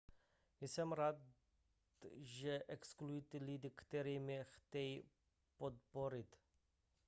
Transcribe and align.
jsem 0.61 0.91
ráda 0.93 1.19
že 2.15 2.63
existují 2.67 3.23
lidé 3.33 3.69
kteří 3.69 4.19
mě 4.19 4.43
chtějí 4.43 5.03
podpořit 5.57 6.35